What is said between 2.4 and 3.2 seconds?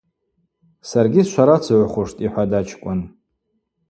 ачкӏвын.